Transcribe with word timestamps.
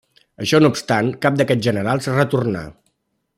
Això 0.45 0.59
no 0.63 0.71
obstant, 0.75 1.11
cap 1.25 1.37
d'aquests 1.41 1.67
generals 1.67 2.09
retornà. 2.17 2.65